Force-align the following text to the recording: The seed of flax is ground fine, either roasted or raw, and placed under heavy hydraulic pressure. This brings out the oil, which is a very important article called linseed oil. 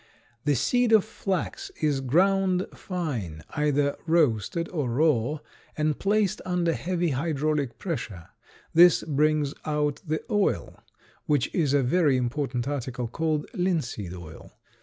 The 0.45 0.55
seed 0.55 0.93
of 0.93 1.05
flax 1.05 1.69
is 1.79 2.01
ground 2.01 2.65
fine, 2.73 3.43
either 3.51 3.95
roasted 4.07 4.67
or 4.69 4.89
raw, 4.89 5.37
and 5.77 5.99
placed 5.99 6.41
under 6.43 6.73
heavy 6.73 7.09
hydraulic 7.09 7.77
pressure. 7.77 8.29
This 8.73 9.03
brings 9.03 9.53
out 9.63 10.01
the 10.03 10.23
oil, 10.31 10.79
which 11.27 11.53
is 11.53 11.75
a 11.75 11.83
very 11.83 12.17
important 12.17 12.67
article 12.67 13.07
called 13.07 13.45
linseed 13.53 14.15
oil. 14.15 14.51